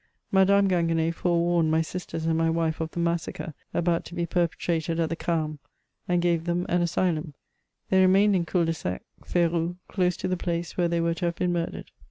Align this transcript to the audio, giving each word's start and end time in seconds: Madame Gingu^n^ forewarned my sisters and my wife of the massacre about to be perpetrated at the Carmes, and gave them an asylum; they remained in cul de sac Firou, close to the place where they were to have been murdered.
Madame 0.31 0.67
Gingu^n^ 0.67 1.13
forewarned 1.13 1.69
my 1.69 1.83
sisters 1.83 2.25
and 2.25 2.35
my 2.35 2.49
wife 2.49 2.81
of 2.81 2.89
the 2.89 2.99
massacre 2.99 3.53
about 3.71 4.03
to 4.03 4.15
be 4.15 4.25
perpetrated 4.25 4.99
at 4.99 5.09
the 5.09 5.15
Carmes, 5.15 5.59
and 6.07 6.23
gave 6.23 6.45
them 6.45 6.65
an 6.69 6.81
asylum; 6.81 7.35
they 7.91 8.01
remained 8.01 8.35
in 8.35 8.43
cul 8.43 8.65
de 8.65 8.73
sac 8.73 9.03
Firou, 9.23 9.75
close 9.87 10.17
to 10.17 10.27
the 10.27 10.35
place 10.37 10.75
where 10.75 10.87
they 10.87 10.99
were 10.99 11.13
to 11.13 11.25
have 11.25 11.35
been 11.35 11.53
murdered. 11.53 11.91